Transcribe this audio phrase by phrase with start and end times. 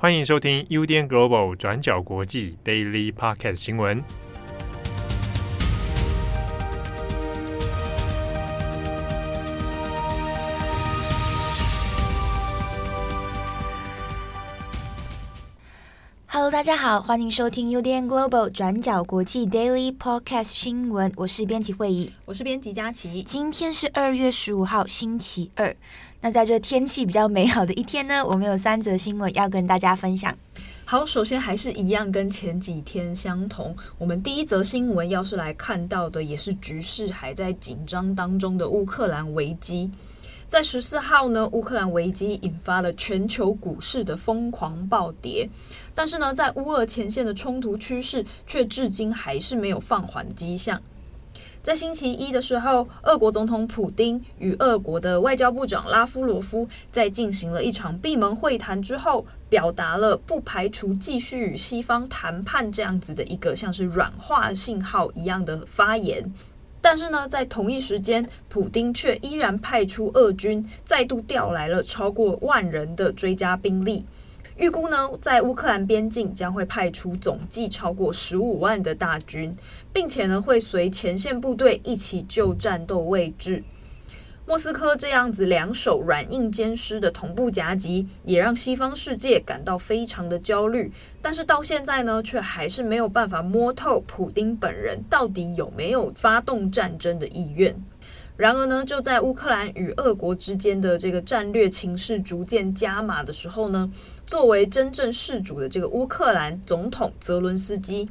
[0.00, 4.00] 欢迎收听 UDN Global 转角国际 Daily Podcast 新闻。
[16.28, 21.12] Hello，大家好，欢迎收听 UDN Global 转角国际 Daily Podcast 新闻。
[21.16, 23.24] 我是编辑会议，我是编辑佳琪。
[23.24, 25.74] 今天是二月十五号，星期二。
[26.20, 30.36] 那在这天气比较美好的一天呢，我们有三则新闻要跟大家分享。
[30.84, 33.76] 好，首先还是一样，跟前几天相同。
[33.98, 39.90] 我们第一则新闻要是来看到的，也是局势还在紧张当中的乌克兰危机。
[40.48, 45.48] 在十四号呢，乌克兰危机引发了全球股市的疯狂暴跌，
[45.94, 50.80] 但是呢，在乌俄前线的冲突趋势却至今还是没有放缓迹象。
[51.62, 66.32] 在星期一的时候，俄国总统普丁与俄国的外交部长拉夫罗夫在进行了一场闭门会谈之后，表达了不排除继续与西方谈判这样子的一个像是软化信号一样的发言。
[66.80, 74.06] 但是呢，在同一时间，普丁却依然派出俄军再度调来了超过万人的追加兵力。
[74.58, 79.56] 预估呢，在乌克兰边境将会派出总计超过十五万的大军，
[79.92, 83.62] 并且呢，会随前线部队一起就战斗位置。
[84.44, 90.90] 莫斯科这样子两手软硬兼施的同步夹击，也让西方世界感到非常的焦虑。
[91.22, 97.80] 但是到现在呢，却还是没有办法摸透普丁本人到底有没有发动战争的意愿。
[98.36, 103.90] 然而呢，就在乌克兰与俄国之间的这个战略情势逐渐加码的时候呢，
[104.28, 108.06] 作为真正事主的这个乌克兰总统泽伦斯基，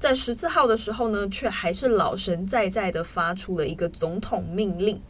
[0.00, 5.00] 在十四号的时候呢，却还是老神在在的发出了一个总统命令。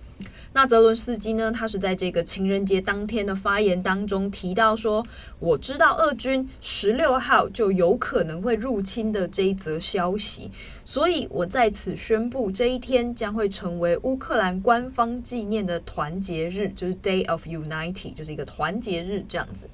[0.52, 5.02] 那泽伦斯基呢，他是在这个情人节当天的发言当中提到说
[5.40, 10.50] ：“我知道俄军十六号就有可能会入侵的这一则消息，
[10.84, 19.66] 所以我在此宣布，这一天将会成为乌克兰官方纪念的团结日，就是 Day of Unity，就是一个团结日这样子。”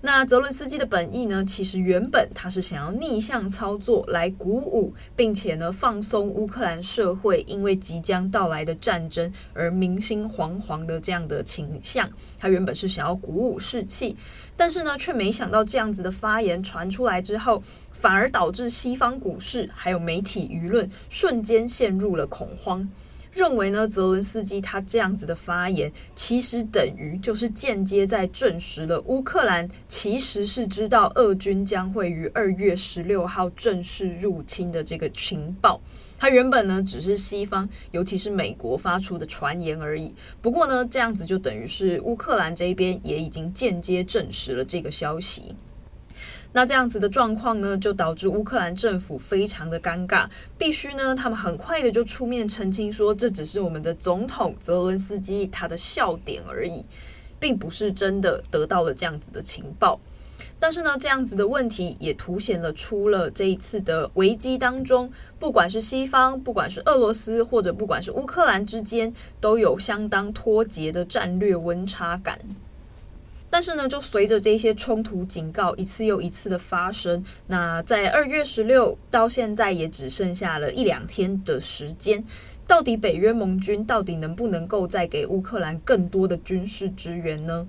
[0.00, 12.08] 那泽伦斯基的本意呢，其实原本他是想要逆向操作来鼓舞，并且呢放松乌克兰社会因为即将到来的战争而民心惶惶的这样的倾向。
[12.38, 14.16] 他原本是想要鼓舞士气，
[14.56, 17.60] 但是呢却没想到这样子的发言传出来之后，
[17.90, 22.88] 反而导致西方股市还有媒体舆论瞬间陷入了恐慌。
[23.38, 35.80] 认为呢，泽伦斯基他这样子的发言，其实等于就是间接在证实了乌克兰其实是知道俄军将会于二月十六号正式入侵的这个情报。
[36.18, 40.12] 他原本呢只是西方，尤其是美国发出的传言而已。
[40.42, 45.54] 不过呢，这样子就等于是乌克兰这边也已经间接证实了这个消息。
[46.52, 50.26] 那这样子的状况呢，就导致乌克兰政府非常的尴尬，
[50.56, 56.84] 必须呢，他们很快的就出面澄清说，这只是我们的总统泽伦斯基他的笑点而已，
[57.38, 60.00] 并不是真的得到了这样子的情报。
[60.60, 65.08] 但是呢，这样子的问题也凸显了出了这一次的危机当中，
[65.38, 72.40] 不管是西方，不管是俄罗斯，或者不管是乌克兰之间，都有相当脱节的战略温差感。
[73.50, 82.22] 但是呢，就随着这些冲突警告一次又一次的发生，那在二月十六到现在也只剩下了一两天的时间，
[82.66, 87.66] 到底北约盟军到底能不能够再给乌克兰更多的军事支援呢？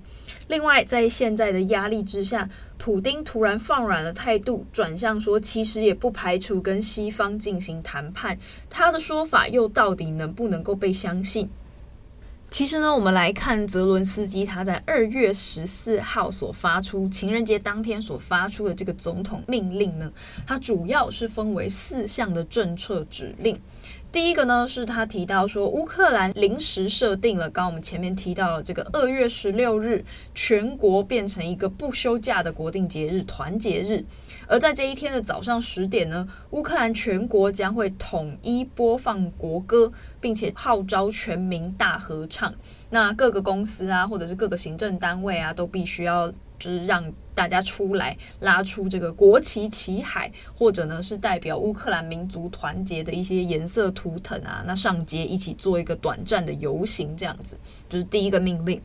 [0.48, 8.36] 另外，在现在的压力之下，普丁突然放软了态度，转向说其实也不排除跟西方进行谈判，
[8.68, 11.48] 他的说法又到底能不能够被相信？
[12.50, 20.12] 其实呢，我们来看泽伦斯基他在二月十四号所发出情人节当天所发出的这个总统命令呢，
[20.44, 23.58] 它主要是分为四项的政策指令。
[24.12, 30.04] 第一个呢，是他提到说，乌克兰临时设定了，刚我们前面提到了这个二月十六日，
[30.34, 34.04] 全国变成一个不休假的国定节日——团结日。
[34.48, 42.52] 而在这一天的早上十点呢，乌克兰全国将会统一播放国歌，并且号召全民大合唱。
[42.90, 46.32] 那各个公司啊，或者是各个行政单位啊，都必须要。
[46.60, 47.02] 就是让
[47.34, 58.80] 大家出来拉出这个国旗旗海，或者呢是代表乌克兰民族团结的一些颜色图腾啊，那上街一起做一个短暂的游行，这样子，就是第一个命令。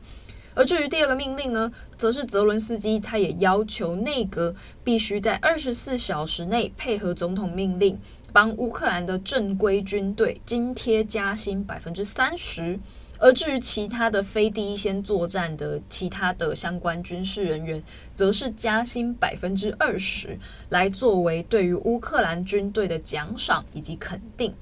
[0.54, 7.98] 而至于第二个命令呢，则是泽伦斯基他也要求内阁必须在二十四小时内配合总统命令，
[8.32, 12.80] 帮乌克兰的正规军队津贴加薪百分之三十。
[13.18, 17.82] 而至于其他的非第一线作战的其他的相关军事人员，
[18.12, 24.54] 则是加薪百分之二十，来作为对于乌克兰军队的奖赏以及肯定。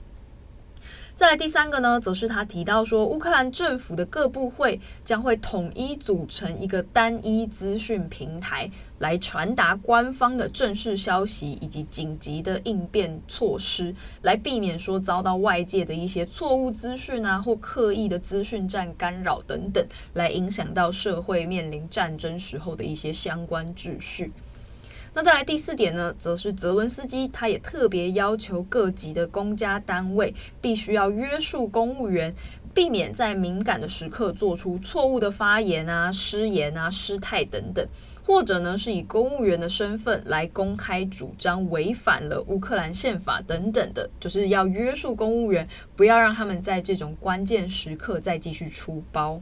[1.17, 8.69] 再来第三个呢，则是他提到说，乌克兰政府的各部会将会统一组成一个单一资讯平台，
[8.99, 24.33] 来传达官方的正式消息以及紧急的应变措施，来避免说遭到外界的一些错误资讯啊，或刻意的资讯战干扰等等，来影响到社会面临战争时候的一些相关秩序。
[25.17, 32.35] 那再来第四点呢，则是泽伦斯基他也特别要求各级的公家单位必须要约束公务员，
[32.75, 37.87] 避免在敏感的时刻做出错误的发言啊、失言啊、失态等等，
[38.27, 45.65] 或者呢是以公务员的身份来公开主张违反了乌克兰宪法等等的，就是要约束公务员，
[45.95, 49.41] 不要让他们在这种关键时刻再继续出包。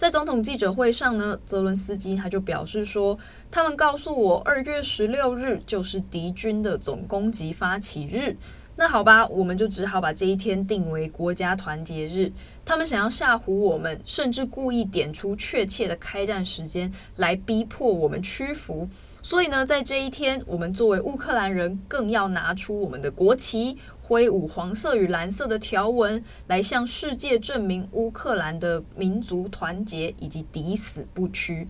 [0.00, 3.18] 在总统记者会上呢，泽伦斯基他就表示说，
[3.50, 8.34] 他们告诉我，二月十六日就是敌军的总攻击发起日。
[8.76, 12.32] 那好吧，我们就只好把这一天定为国家团结日。
[12.64, 18.88] 他们想要吓唬我们，甚至故意点出确切的开战时间来逼迫我们屈服。
[19.20, 23.76] 所以呢，在这一天，我们作为乌克兰人，更要拿出我们的国旗。
[24.10, 31.68] 挥舞黄色与蓝色的条纹，来向世界证明乌克兰的民族团结以及抵死不屈。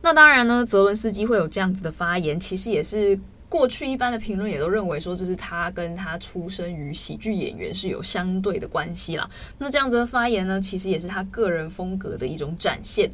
[0.00, 3.18] 那当然呢，泽伦斯基会有这样子的发言，其实也是。
[3.50, 9.28] 过去一般的评论也都认为说，这是他跟他出生于喜剧演员是有相对的关系啦。
[9.58, 13.10] 那这样子的发言呢，其实也是他个人风格的一种展现。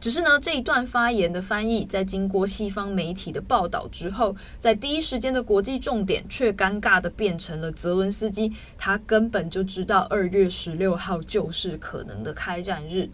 [0.00, 13.10] 只是呢，这一段发言的翻译，在经过西方媒体的报道之后，在第一时间的国际重点，却尴尬的变成了泽伦斯基，他根本就知道二月十六号就是可能的开战日。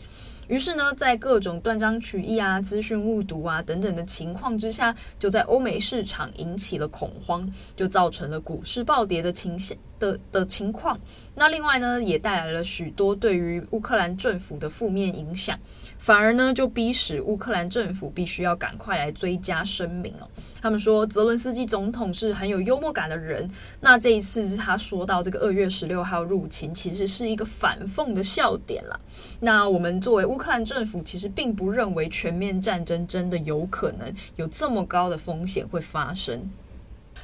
[0.49, 10.99] 于是呢，在各种断章取义啊、资讯误读啊等等的情况之下，就在欧美市场引起了恐慌，就造成了股市暴跌的倾向的的情况。
[11.35, 15.59] 那另外呢，也带来了许多对于乌克兰政府的负面影响，
[15.99, 20.29] 反而呢，就逼使乌克兰政府必须要赶快来追加声明哦。
[20.63, 23.49] 他们说，泽伦斯基总统是很有幽默感的人。
[23.81, 28.99] 那这一次是他说到这个二月十六号入侵，其实是一个反讽的笑点啦。
[29.41, 36.51] 那我们作为乌乌克兰政府，其实并不认为全面战争真的有可能有这么高的风险会发生。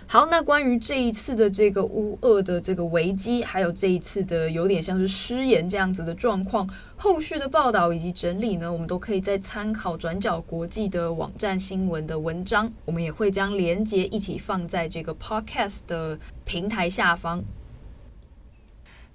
[0.06, 6.67] 好，那关于这一次的这个乌俄的这个危机，还有这一次的有点像是失言这样子的状况，
[6.97, 17.44] 后续的报道以及整理呢，我们都可以再参考转角国际的网站新闻的文章，我们也会将连结一起放在这个 podcast 的平台下方。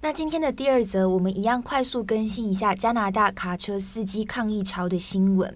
[0.00, 5.52] 那今天的第二则，我们一样快速更新一下加拿大卡车司机抗议潮的新闻。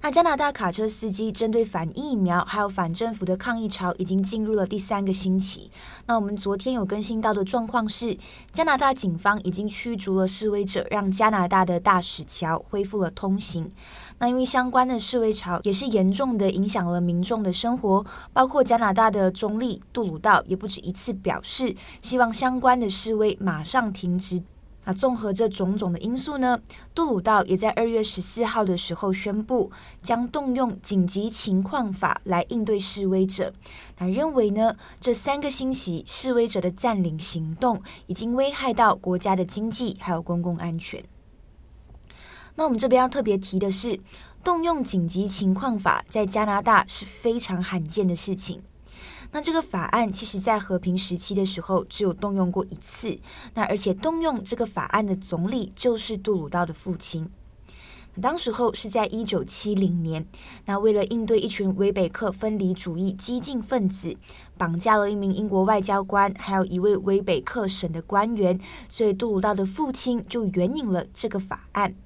[0.00, 5.70] 那加拿大卡车司机针对反疫苗还有反政府的抗议潮已经进入了第三个星期。
[6.06, 8.16] 那我们昨天有更新到的状况是，
[8.52, 13.70] 加拿大警方已经驱逐了示威者，让加拿大的大使桥恢复了通行。
[14.18, 24.42] 那因为相关的示威潮也是严重的影响了民众的生活，包括加拿大的总理杜鲁道也不止一次表示，希望相关的示威马上停止。
[24.86, 26.60] 那综合这种种的因素呢，
[26.94, 29.72] 杜鲁道也在二月十四号的时候宣布，
[30.02, 33.50] 将动用紧急情况法来应对示威者。
[33.96, 41.02] 他认为呢，这三个星期示威者的占领行动已经危害到国家的经济还有公共安全。
[42.56, 43.98] 那我们这边要特别提的是，
[44.42, 48.62] 动用紧急情况法在加拿大是非常罕见的事情。
[49.32, 53.18] 那这个法案其实，在和平时期的时候，只有动用过一次。
[53.54, 57.28] 那而且动用这个法案的总理就是杜鲁道的父亲。
[58.22, 60.24] 当时候是在一九七零年。
[60.66, 64.14] 那为了应对一群魁北克分离主义激进分子，
[64.56, 68.56] 绑架了一名英国外交官，还有一位魁北克省的官员，
[68.88, 71.96] 所以杜鲁道的父亲就援引了这个法案。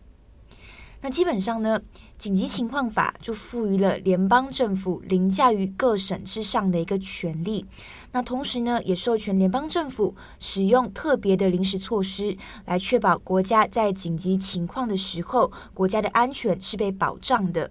[1.01, 1.81] 那基本上呢，
[2.19, 7.65] 紧急情况法就赋予了联邦政府凌驾于各省之上的一个权利。
[8.11, 17.71] 那同时呢，也授权联邦政府使用特别的临时措施，来确保国家在紧急情况的时候，国家的安全是被保障的。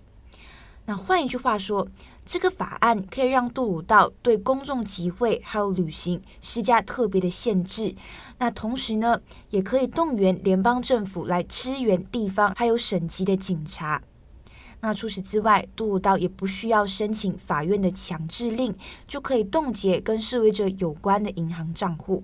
[0.90, 1.86] 那换一句话说，
[2.26, 7.94] 这个法案可以让杜鲁道对公众集会还有旅行施加特别的限制。
[8.38, 14.02] 那同时呢，也可以动员联邦政府来支援地方还有省级的警察。
[14.80, 18.74] 那除此之外，杜鲁道也不需要申请法院的强制令，
[19.06, 22.24] 就可以冻结跟示威者有关的银行账户。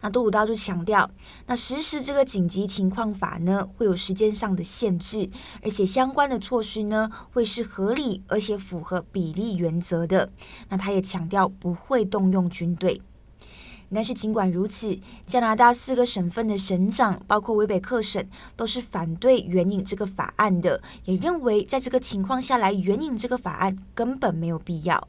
[0.00, 1.10] 那杜鲁道就强调，
[1.46, 5.28] 那实施这个紧急情况法呢，会有时间上的限制，
[5.62, 10.30] 而且相关的措施呢，会是合理而且符合比例原则的。
[10.68, 13.00] 那他也强调不会动用军队。
[13.94, 14.98] 但是尽管如此，
[15.28, 25.06] 加拿大四个省份的省长，包括韦北克省，都是反对援引这个法案的，也认为在这个情况下来援引这个法案根本没有必要。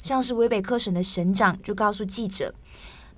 [0.00, 2.54] 像是维北克省的省长就告诉记者，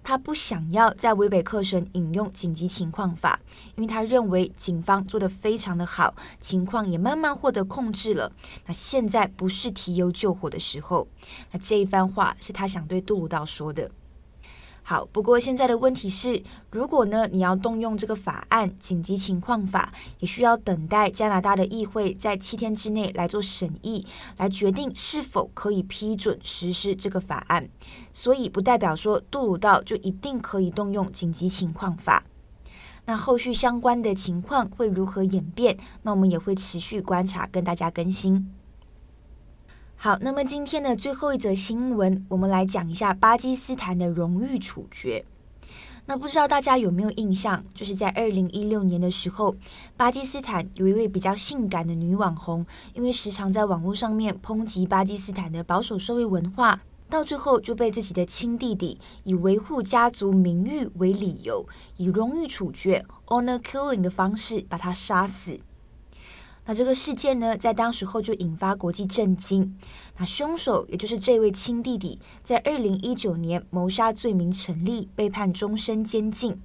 [0.05, 3.39] 他不想要在魁北克省引用紧急情况法，
[3.77, 8.33] 因为他认为警方做得非常的好，情况也慢慢获得控制了。
[8.67, 11.07] 那现在不是提油救火的时候。
[11.51, 13.91] 那这一番话是他想对杜鲁道说的。
[14.85, 24.05] 好，不过现在的问题是，如果呢，你要动用这个法案紧急情况法，也需要等待加拿大的议会在七天之内来做审议，
[24.37, 27.69] 来决定是否可以批准实施这个法案。
[28.13, 32.25] 所以不代表说杜鲁道就一定可以动用紧急情况法。
[33.05, 35.79] 那后续相关的情况会如何演变？
[36.03, 38.53] 那我们也会持续观察，跟大家更新。
[40.05, 45.25] 好，那么今天的最后一则新闻，我们来讲一下巴基斯坦的荣誉处决。
[46.07, 49.55] 那不知道大家有没有印象，就是在二零一六年的时候，
[49.97, 61.65] 巴基斯坦有一位比较性感的女网红，因为时常在网络上面抨击巴基斯坦的保守社会文化，到最后就被自己的亲弟弟以维护家族名誉为理由，
[61.97, 65.61] 以荣誉处决 （honor killing） 的方式把他杀死。
[66.65, 69.77] 那这个事件呢，在当时候就引发国际震惊。
[70.17, 76.61] 那凶手也就是这位亲弟弟，在二零一九年谋杀罪名成立，被判终身监禁。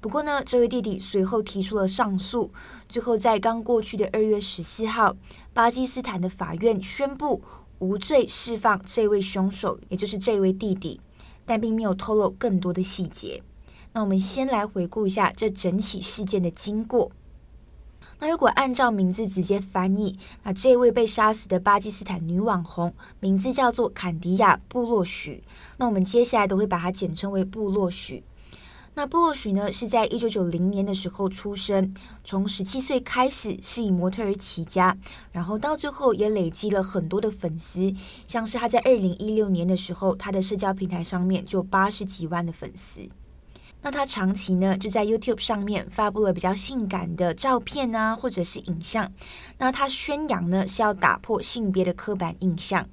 [0.00, 2.50] 不过呢，这位弟弟随后提出了上诉，
[2.88, 5.14] 最后在刚过去的二月十四号，
[5.52, 7.40] 巴基斯坦的法院宣布
[7.78, 10.98] 无罪释放这位凶手，也就是这位弟弟，
[11.46, 13.42] 但并没有透露更多的细节。
[13.92, 17.12] 那我们先来回顾一下这整起事件的经过。
[18.20, 25.42] 那如果按照名字直接翻译，那这位被杀死的巴基斯坦女网红名字叫做坎迪亚·布洛许。
[25.78, 28.22] 那我们接下来都会把它简称为布洛许。
[28.94, 34.98] 那布洛许呢，是在一九九零年的时候出生，从十七岁开始是以模特儿起家，
[35.32, 37.94] 然后到最后也累积了很多的粉丝，
[38.26, 43.08] 像是他在二零一六年的时候，他的社交平台上面就八十几万的粉丝。
[43.82, 49.10] 那他长期呢，就在 YouTube 上面发布了比较性感的照片啊，或者是影像。
[49.58, 52.88] 那他宣扬呢，是要打破性别的刻板印象。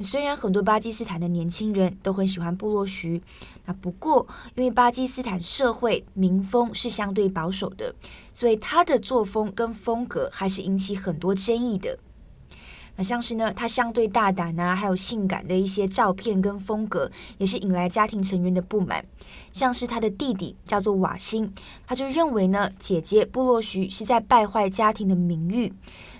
[0.00, 3.22] 虽然很多巴基斯坦的年轻人都很喜欢部落徐，
[3.66, 7.94] 那不过因为巴基斯坦社会民风是相对保守的，
[8.32, 11.96] 所以他的作风跟风格还是引起很多争议的。
[12.96, 19.04] 那像是呢，他相对大胆啊，还有性感的一些照片跟风格，也是引来家庭成员的不满。
[19.52, 21.52] 像是他的弟弟叫做瓦辛，
[21.86, 25.72] 他就认为呢，姐姐布洛徐是在败坏家庭的名誉，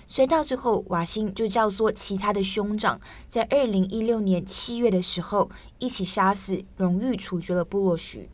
[0.07, 5.49] 所以到最后，瓦辛就教唆其他的兄长，在二零一六年七月的时候，
[5.79, 8.29] 一起杀死、荣誉处决了布洛徐。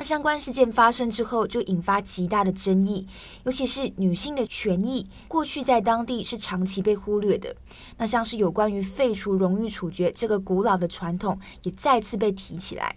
[0.00, 3.06] 那相关事件发生之后，就引发极大的争议，
[3.44, 7.54] 尤其是女性的权益，过去在当地是长期被忽略的。
[7.98, 12.96] 那像是有关于废除荣誉处决这个古老的传统，也再次被提起来。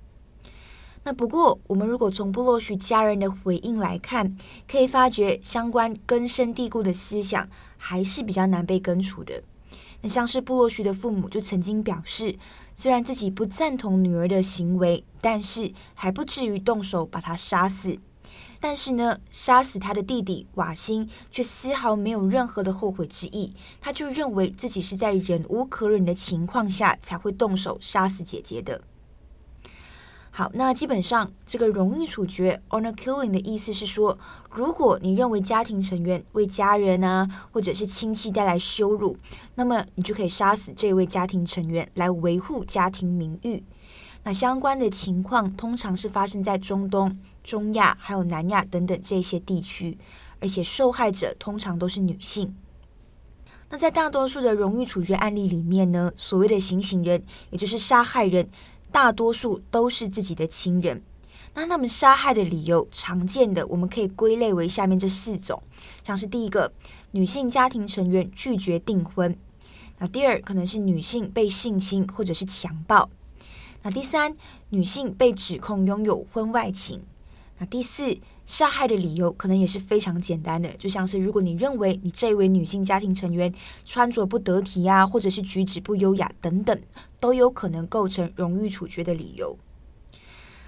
[1.04, 9.44] 那不过，我们如果从布洛许家人的回应来看，可以发觉相关根深蒂固的思想还是比较难被根除的。
[10.04, 12.36] 很像是布洛许的父母就曾经表示，
[12.76, 17.98] 虽然自己不赞同女儿的行为，但是还不至于动手把她杀死。
[18.60, 23.54] 但是呢，杀死他的弟弟瓦辛却丝毫没有任何的后悔之意。
[23.80, 28.82] 他就认为自己是在忍无可忍的情况下才会动手杀死姐姐的。
[30.36, 34.18] 好，那基本上这个荣誉处决 （honor killing） 的意思是说，
[34.50, 39.16] 如果你认为家庭成员为家人啊，或者是亲戚带来羞辱，
[39.54, 43.64] 那么你就可以杀死这位家庭成员来维护家庭名誉。
[44.24, 49.96] 那相关的情况通常是发生在中东、中亚还有南亚等等这些地区，
[50.40, 52.56] 而且受害者通常都是女性。
[53.70, 58.48] 那在大多数的荣誉处决案例里面呢，所谓的行刑人，也就是杀害人。
[58.94, 61.02] 大多数都是自己的亲人，
[61.56, 65.62] 那他们杀害的理由常见的，我们可以归类为下面这四种，
[66.04, 66.72] 像是第一个，
[67.12, 69.34] 女性家庭成员拒绝订婚；
[69.98, 73.10] 那第二，可能是女性被性侵或者是强暴；
[73.82, 74.38] 那第三，
[74.70, 77.00] 女性被指控拥有婚外情；
[77.58, 83.54] 那第四，杀害的理由可能也是非常简单的，就像是如果你认为你这位女性家庭成员
[83.86, 86.78] 穿着不得体啊，或者是举止不优雅等等，
[87.20, 89.58] 都有可能构成荣誉处决的理由。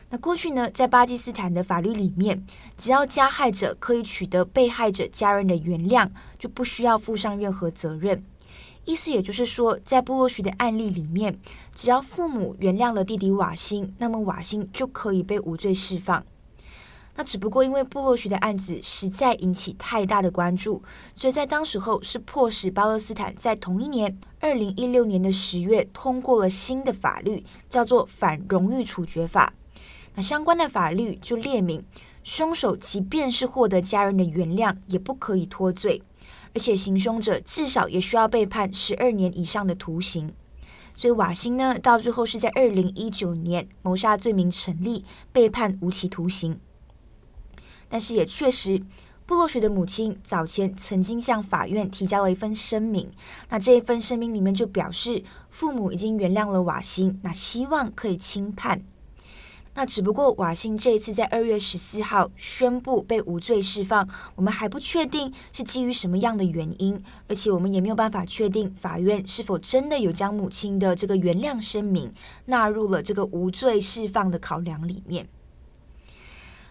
[0.09, 2.45] 那过去呢，在巴基斯坦的法律里面，
[2.77, 8.23] 只要加害者可以取得被害者家人的原谅，就不需要负上任何责任。
[8.85, 11.39] 意思也就是说，在布洛许的案例里面，
[11.73, 16.23] 只要父母原谅了弟弟瓦辛，那么瓦辛就可以被无罪释放。
[17.15, 20.81] 那只不过因为布洛许的案子实在引起太大的关注，
[21.15, 29.53] 所以在当时候是迫使巴勒斯坦在同一年二零一六年的十月通过了新的法律，叫做反荣誉处决法。
[30.15, 31.83] 那相关的法律就列明，
[32.23, 36.01] 凶手即便是获得家人的原谅，也不可以脱罪。
[36.53, 40.33] 而且行凶者至少也需要被判十二年以上的徒刑，
[40.93, 45.03] 所以瓦辛呢，到最后是在二零一九年谋杀罪名成立，
[45.33, 46.57] 被判无期徒刑。
[47.89, 48.81] 但是也确实，
[49.25, 53.09] 布洛许的母亲早前曾经向法院提交了一份声明，
[53.49, 58.83] 那这一份声明里面就表示，父母已经原谅了瓦辛，那希望可以轻判。
[59.77, 72.13] 那只不过瓦辛这一次在二月十四号宣布被无罪释放，我们还不确定是基于什么样的原因，而且我们也没有办法确定法院是否真的有将母亲的这个原谅声明
[72.45, 75.27] 纳入了这个无罪释放的考量里面。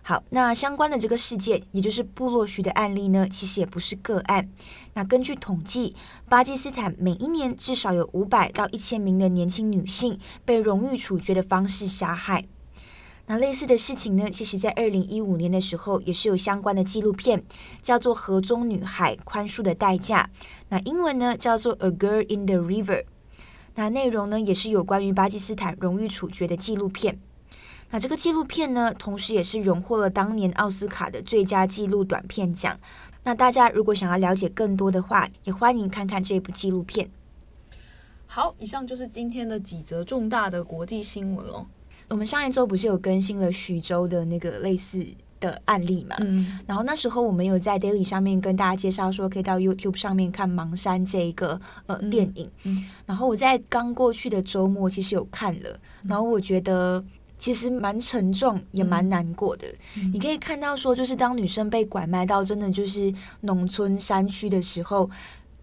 [0.06, 4.46] 好，那相关的这个事件，也就是部落许的案例呢，其实也不是个案。
[4.92, 5.96] 那根据统计，
[6.28, 12.44] 巴基斯坦每一年至少有五百到一千名的年轻女性被荣誉处决的方式杀害。
[13.28, 17.42] 那类似的事情呢，其实在二零一五年的时候，也是有相关的纪录片，
[17.82, 20.28] 叫做《河中女孩宽恕的代价》。
[20.68, 23.02] 那英文呢叫做《A Girl in the River》。
[23.76, 27.18] 那内容呢也是有关于巴基斯坦荣誉处决的纪录片。
[27.90, 32.78] 那这个纪录片呢，同时也是荣获了当年奥斯卡的最佳纪录短片奖。
[33.22, 37.08] 那大家如果想要了解更多的话，也欢迎看看这部纪录片。
[38.26, 41.66] 好，以上就是今天的几则重大的国际新闻哦。
[42.08, 45.06] 我们上一周不是有更新了徐州的那个类似
[45.40, 46.16] 的案例嘛？
[46.18, 52.50] 嗯，然后那时候我们有在 Daily 上面跟大家介绍说，可以到 YouTube 上面看《盲山》这一个呃电影。
[52.64, 57.02] 嗯，然后我在刚过去的周末其实有看了，然后我觉得
[57.38, 59.66] 其实蛮沉重，也蛮难过的。
[59.96, 65.08] 嗯，你可以看到说，就是当女生被拐卖到真的就是农村山区的时候。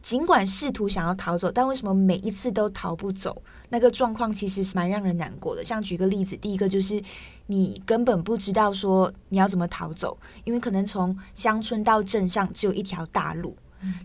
[0.03, 3.39] 尽管试图想要逃走，但为什么每一次都逃不走？
[3.69, 5.63] 那个状况其实是蛮让人难过的。
[5.63, 6.99] 像举个例子，第一个就是
[7.45, 13.55] 你根本不知道说你要怎么逃走，因为可能从乡村到镇上只有一条大路，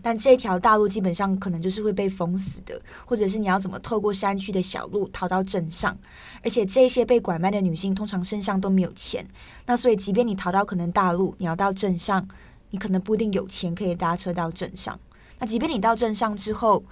[0.01, 5.97] 但这条大路基本上可能就是会被封死的，或者是你要怎么透过山区的小路逃到镇上？
[6.43, 9.25] 而且这些被拐卖的女性通常身上都没有钱，
[9.65, 12.27] 那所以即便你逃到可能大路，你要到镇上，
[12.71, 14.99] 你可能不一定有钱可以搭车到镇上。
[15.39, 16.83] 那即便你到镇上之后，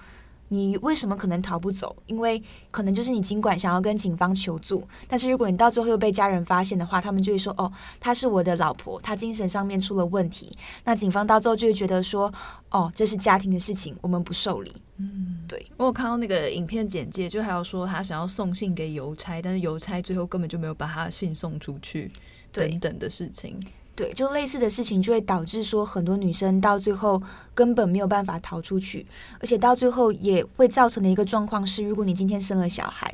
[0.48, 1.94] 你为什么可能逃不走？
[2.06, 12.32] 因为可能就是你尽管想要跟警方求助，但是如果你到最后又被家人发现的话，他们就会说：“哦，她是我的老婆，她精神上面出了问题。”那警方到最后就会觉得说
[12.70, 15.66] ：“哦，这是家庭的事情，我们不受理。”嗯，对。
[15.76, 22.10] 我有看到那个影片简介，就还有说他想要送信给邮差，但是邮差最后根本就没有把他的信送出去，
[22.52, 23.60] 等等的事情。
[23.96, 27.20] 对，就类似的事情就会导致说很多女生到最后
[27.54, 29.04] 根本没有办法逃出去，
[29.40, 33.12] 而且到最后也会造成的一个状况是，如果你今天生了小孩，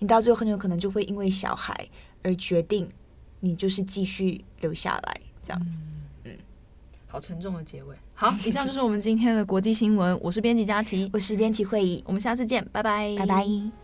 [0.00, 1.88] 你到最后很有可能就会因为小孩
[2.24, 2.88] 而决定
[3.38, 5.62] 你就是继续留下来，这样。
[5.62, 6.32] 嗯，嗯，
[7.06, 7.94] 好沉重的结尾。
[8.14, 10.18] 好，以上就是我们今天的国际新闻。
[10.20, 13.83] 我是编辑佳琪，我是编辑慧仪，我们下次见，拜拜，拜拜。